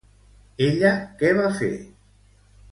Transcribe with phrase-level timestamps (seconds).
[0.67, 1.71] Ella què va fer?